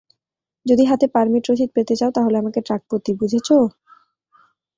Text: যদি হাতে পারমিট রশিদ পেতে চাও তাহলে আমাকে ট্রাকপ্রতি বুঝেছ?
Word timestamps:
যদি 0.65 0.83
হাতে 0.85 1.05
পারমিট 1.13 1.43
রশিদ 1.47 1.69
পেতে 1.75 1.93
চাও 1.99 2.11
তাহলে 2.17 2.35
আমাকে 2.37 2.59
ট্রাকপ্রতি 2.61 3.11
বুঝেছ? 3.19 3.49